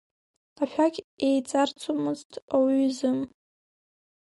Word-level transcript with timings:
Ашәақь 0.61 0.99
еиҵарҵомызт 1.27 2.31
ауаҩы 2.53 2.83
изы. 2.87 3.11